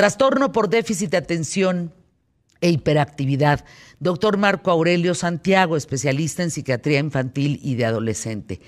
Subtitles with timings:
[0.00, 1.92] Trastorno por déficit de atención
[2.62, 3.66] e hiperactividad.
[3.98, 8.62] Doctor Marco Aurelio Santiago, especialista en psiquiatría infantil y de adolescente,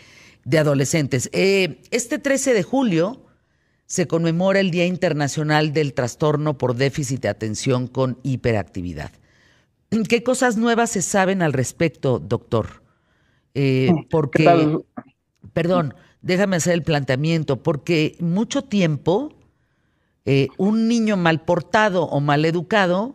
[0.45, 1.31] de adolescentes.
[1.33, 3.25] Eh, este 13 de julio
[3.87, 9.13] se conmemora el Día Internacional del Trastorno por déficit de atención con hiperactividad.
[10.11, 12.83] ¿Qué cosas nuevas se saben al respecto, doctor?
[13.55, 14.77] Eh, porque,
[15.55, 19.39] perdón, déjame hacer el planteamiento, porque mucho tiempo
[20.25, 23.15] eh, un niño mal portado o mal educado,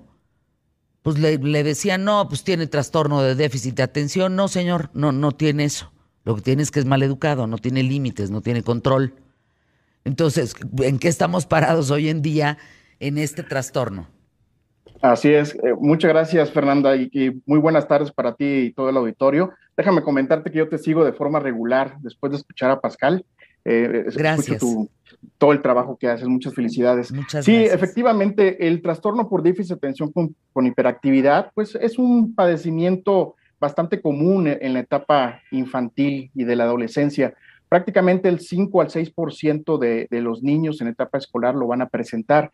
[1.01, 4.35] pues le, le decían, no, pues tiene trastorno de déficit de atención.
[4.35, 5.91] No, señor, no, no tiene eso.
[6.23, 9.13] Lo que tiene es que es mal educado, no tiene límites, no tiene control.
[10.03, 12.57] Entonces, ¿en qué estamos parados hoy en día
[12.99, 14.07] en este trastorno?
[15.01, 15.55] Así es.
[15.55, 19.51] Eh, muchas gracias, Fernanda, y, muy buenas tardes para ti y todo el auditorio.
[19.75, 23.25] Déjame comentarte que yo te sigo de forma regular después de escuchar a Pascal.
[23.69, 24.63] Eh, gracias.
[25.37, 26.27] todo el trabajo que haces.
[26.27, 27.13] Muchas felicidades.
[27.41, 34.01] sí, efectivamente, el trastorno por déficit de atención con, hiperactividad, pues es un padecimiento bastante
[34.01, 37.33] común en la etapa infantil y de la adolescencia.
[37.67, 41.89] Prácticamente el 5 al 6% de, de los niños en etapa escolar lo van a
[41.89, 42.51] presentar.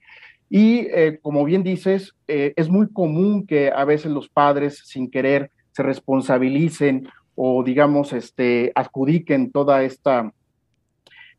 [0.50, 5.10] Y eh, como bien dices, eh, es muy común que a veces los padres sin
[5.10, 10.32] querer se responsabilicen o digamos, este, adjudiquen toda esta,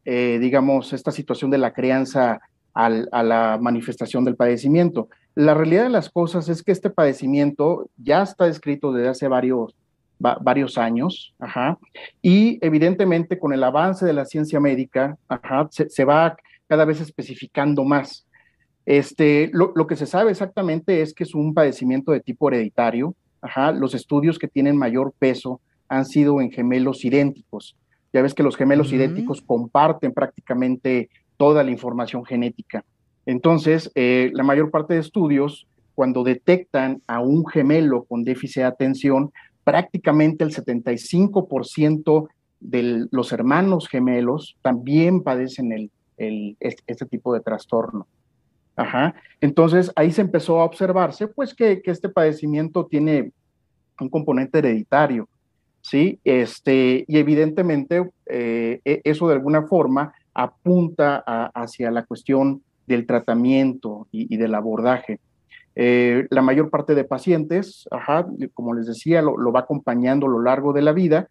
[0.04, 2.40] eh, digamos, esta situación de la crianza
[2.74, 5.08] a la manifestación del padecimiento.
[5.36, 9.76] La realidad de las cosas es que este padecimiento ya está descrito desde hace varios,
[10.18, 11.78] varios años, ajá,
[12.20, 17.00] y evidentemente con el avance de la ciencia médica, ajá, se, se va cada vez
[17.00, 18.26] especificando más.
[18.86, 23.14] Este, lo, que se sabe exactamente es que es un padecimiento de tipo hereditario.
[23.40, 27.76] Ajá, los estudios que tienen mayor peso han sido en gemelos idénticos.
[28.14, 32.84] Ya ves que los gemelos idénticos comparten prácticamente toda la información genética.
[33.26, 38.64] Entonces, eh, la mayor parte de estudios, cuando detectan a un gemelo con déficit de
[38.64, 39.32] atención,
[39.64, 42.28] prácticamente el 75%
[42.60, 45.72] de los hermanos gemelos también padecen
[46.16, 48.06] el, este tipo de trastorno.
[48.76, 49.14] Ajá.
[49.40, 53.32] Entonces ahí se empezó a observarse pues que, este padecimiento tiene
[54.00, 55.28] un componente hereditario,
[55.84, 56.18] ¿sí?
[56.24, 61.22] Este, y evidentemente eh, e, eso de alguna forma apunta
[61.54, 65.20] hacia la cuestión del tratamiento y, del abordaje.
[65.76, 70.42] Eh, la mayor parte de pacientes, ajá, como les decía, lo, va acompañando a lo
[70.42, 71.28] largo de la vida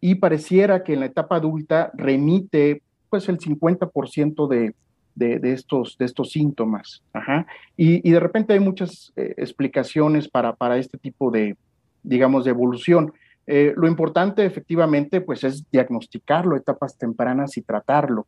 [0.00, 4.74] y pareciera que en la etapa adulta remite pues el 50% de,
[5.14, 7.02] de, estos, de estos síntomas.
[7.12, 7.46] Ajá.
[7.76, 11.56] Y, de repente hay muchas eh, explicaciones para, para este tipo de,
[12.02, 13.12] digamos, de evolución.
[13.46, 18.26] Eh, lo importante efectivamente pues es diagnosticarlo etapas tempranas y tratarlo,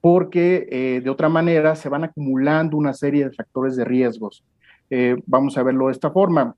[0.00, 4.44] porque eh, de otra manera se van acumulando una serie de factores de riesgos.
[5.26, 6.54] vamos a verlo de esta forma.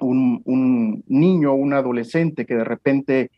[0.00, 3.30] Un, un niño o un adolescente que de repente,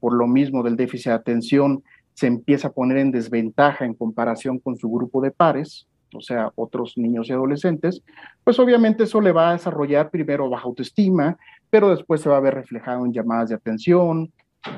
[0.00, 1.82] por lo mismo del déficit de atención,
[2.14, 6.50] se empieza a poner en desventaja en comparación con su grupo de pares, o sea,
[6.54, 8.02] otros niños y adolescentes,
[8.44, 11.36] pues obviamente eso le va a desarrollar primero baja autoestima,
[11.74, 14.32] pero después se va a ver reflejado en llamadas de atención,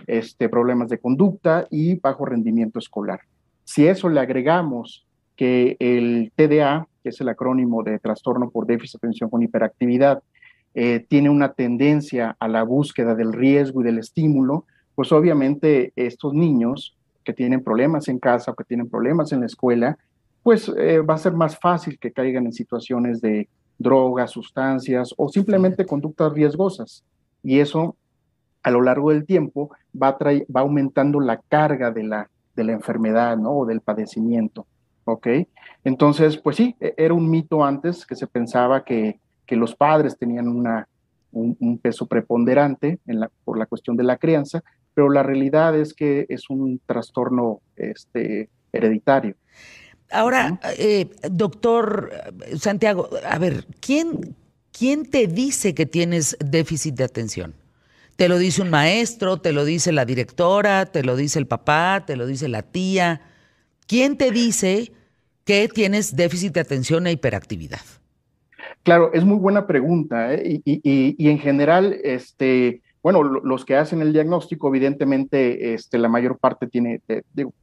[0.07, 3.21] este, problemas de conducta y bajo rendimiento escolar.
[3.65, 8.95] Si eso le agregamos que el TDA, que es el acrónimo de trastorno por déficit
[8.95, 10.23] de atención con hiperactividad,
[10.75, 14.65] eh, tiene una tendencia a la búsqueda del riesgo y del estímulo,
[14.95, 19.47] pues obviamente estos niños que tienen problemas en casa o que tienen problemas en la
[19.47, 19.99] escuela,
[20.43, 25.29] pues eh, va a ser más fácil que caigan en situaciones de drogas, sustancias o
[25.29, 27.05] simplemente conductas riesgosas.
[27.43, 27.97] Y eso
[28.63, 29.71] a lo largo del tiempo
[30.01, 33.53] va, va aumentando la carga de la, de la enfermedad ¿no?
[33.53, 34.67] o del padecimiento.
[35.05, 35.29] ¿Ok?
[35.85, 40.19] Entonces, pues sí, e, era un mito antes que se pensaba que, que los padres
[40.19, 40.89] tenían una,
[41.31, 44.63] un, peso preponderante en la, por la cuestión de la crianza,
[44.95, 49.37] pero la realidad es que es un trastorno este, hereditario.
[50.11, 52.11] Ahora, eh, doctor
[52.59, 54.37] Santiago, a ver, ¿quién,
[54.77, 57.55] ¿quién te dice que tienes déficit de atención?
[58.17, 59.39] ¿Te lo dice un maestro?
[59.39, 60.87] ¿Te lo dice la directora?
[60.87, 62.05] ¿Te lo dice el papá?
[62.07, 63.21] ¿Te lo dice la tía?
[63.87, 64.93] ¿Quién te dice
[65.45, 67.81] que tienes déficit de atención e hiperactividad?
[68.83, 70.61] Claro, es muy buena pregunta ¿eh?
[70.65, 76.39] y, y, en general, este, bueno, los que hacen el diagnóstico, evidentemente, este, la mayor
[76.39, 77.01] parte tiene,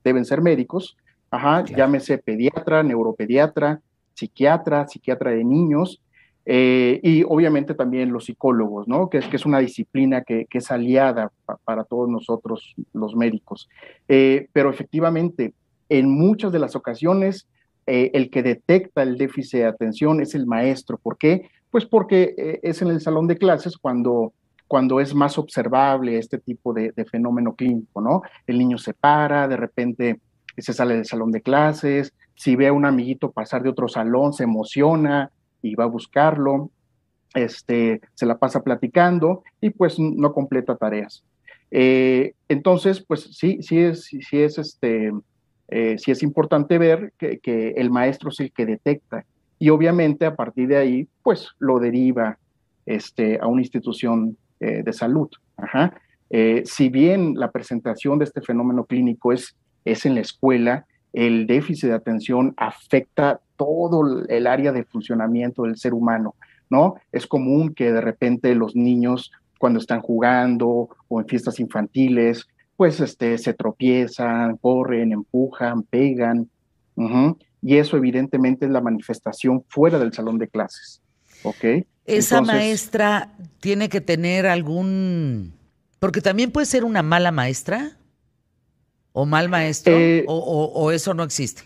[0.04, 0.98] deben ser médicos,
[1.34, 3.82] ajá, llámese pediatra, neuropediatra,
[4.14, 6.00] psiquiatra, psiquiatra de niños,
[6.46, 9.10] eh, y obviamente también los psicólogos, ¿no?
[9.10, 11.32] Que es, que es una disciplina que, es aliada
[11.64, 13.68] para todos nosotros, los médicos.
[14.08, 15.54] Eh, pero efectivamente,
[15.90, 17.48] en muchas de las ocasiones,
[17.88, 21.00] eh, el que detecta el déficit de atención es el maestro.
[21.00, 21.50] ¿Por qué?
[21.72, 24.34] Pues porque es en el salón de clases cuando,
[24.68, 28.22] cuando es más observable este tipo de, fenómeno clínico, ¿no?
[28.46, 30.20] El niño se para, de repente
[30.58, 34.34] se sale del salón de clases, si ve a un amiguito pasar de otro salón,
[34.34, 36.72] se emociona y va a buscarlo,
[37.34, 41.24] este, se la pasa platicando y pues no completa tareas.
[41.72, 45.12] Eh, entonces, pues sí, sí es, sí es este,
[45.70, 49.26] eh, sí es importante ver que, el maestro es el que detecta
[49.58, 52.38] y obviamente a partir de ahí, pues lo deriva
[52.86, 55.30] este, a una institución eh, de salud.
[56.66, 61.90] si bien la presentación de este fenómeno clínico es, es en la escuela, el déficit
[61.90, 66.36] de atención afecta todo el área de funcionamiento del ser humano,
[66.70, 66.96] ¿no?
[67.12, 73.00] Es común que de repente los niños cuando están jugando o en fiestas infantiles, pues
[73.00, 76.50] este, se tropiezan, corren, empujan, pegan.
[77.62, 81.02] Y eso evidentemente es la manifestación fuera del salón de clases.
[81.44, 81.86] ¿Ok?
[82.06, 85.54] Esa maestra tiene que tener algún...
[86.00, 87.98] Porque también puede ser una mala maestra
[89.14, 91.64] o mal maestro, eh, o, eso no existe.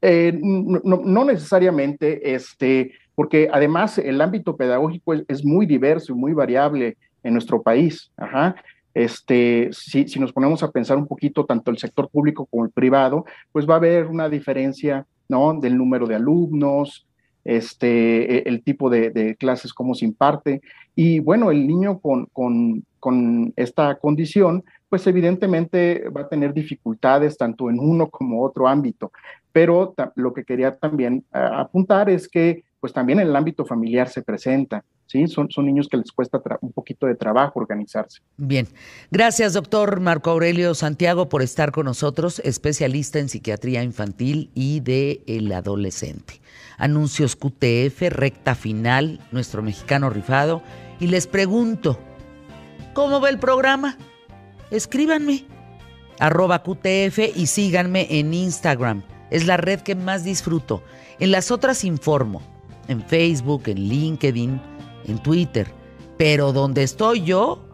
[0.00, 6.96] Eh, no, necesariamente, este, porque además el ámbito pedagógico es, muy diverso y muy variable
[7.22, 8.10] en nuestro país.
[8.16, 8.56] Ajá.
[8.94, 12.70] Este, si, si, nos ponemos a pensar un poquito tanto el sector público como el
[12.70, 15.54] privado, pues va a haber una diferencia ¿no?
[15.60, 17.06] del número de alumnos,
[17.44, 20.62] este, e, el tipo de, clases, cómo se imparte.
[20.94, 27.36] Y bueno, el niño con, con, con esta condición, pues evidentemente va a tener dificultades
[27.36, 29.12] tanto en uno como otro ámbito.
[29.52, 34.22] Pero lo que quería también apuntar es que pues también en el ámbito familiar se
[34.22, 34.84] presenta.
[35.06, 35.26] ¿sí?
[35.26, 38.20] Son, son niños que les cuesta un poquito de trabajo organizarse.
[38.36, 38.68] Bien.
[39.10, 45.22] Gracias, doctor Marco Aurelio Santiago, por estar con nosotros, especialista en psiquiatría infantil y de
[45.26, 46.40] el adolescente.
[46.76, 50.62] Anuncios QTF, recta final, nuestro mexicano rifado.
[51.00, 51.98] Y les pregunto,
[52.94, 53.96] ¿cómo va el programa?
[54.70, 55.44] Escríbanme.
[56.18, 59.02] Arroba QTF y síganme en Instagram.
[59.30, 60.82] Es la red que más disfruto.
[61.20, 62.42] En las otras informo
[62.88, 64.60] en Facebook, en LinkedIn,
[65.06, 65.70] en Twitter.
[66.16, 67.64] Pero donde estoy yo,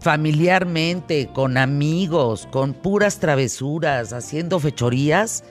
[0.00, 5.42] familiarmente, con amigos, con puras travesuras, haciendo fechorías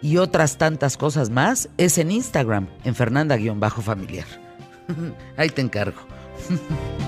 [0.00, 4.26] y otras tantas cosas más, es en Instagram, en Fernanda-familiar.
[5.36, 5.98] Ahí te encargo.